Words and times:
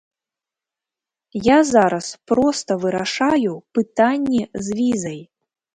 Я 1.47 1.59
зараз 1.73 2.07
проста 2.33 2.81
вырашаю 2.87 3.53
пытанні 3.81 4.43
з 4.65 4.81
візай. 4.81 5.19